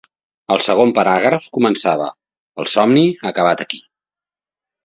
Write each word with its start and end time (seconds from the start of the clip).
El 0.53 0.61
segon 0.67 0.93
paràgraf 0.99 1.45
començava 1.59 2.09
"El 2.65 2.71
somni 2.77 3.07
ha 3.21 3.29
acabat 3.33 3.63
aquí. 3.67 3.83